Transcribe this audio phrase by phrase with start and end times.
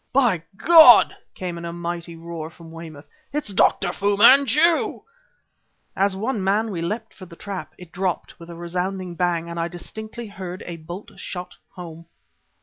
[0.13, 3.05] "By God!" came in a mighty roar from Weymouth.
[3.31, 3.93] "It's Dr.
[3.93, 5.01] Fu Manchu!"
[5.95, 7.75] As one man we leapt for the trap.
[7.77, 12.07] It dropped, with a resounding bang and I distinctly heard a bolt shot home.